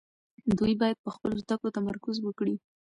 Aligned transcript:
دوی 0.57 0.73
باید 0.81 0.97
په 1.05 1.09
خپلو 1.15 1.35
زده 1.43 1.55
کړو 1.59 1.75
تمرکز 1.77 2.15
وکړي. 2.21 2.55